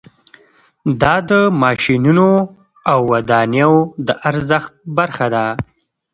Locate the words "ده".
5.33-5.45